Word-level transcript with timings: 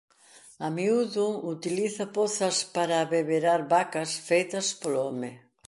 A 0.65 0.67
miúdo 0.77 1.25
utiliza 1.55 2.05
pozas 2.17 2.55
para 2.75 2.95
abeberar 2.99 3.61
vacas 3.75 4.09
feitas 4.27 4.67
polo 4.81 4.99
home. 5.07 5.31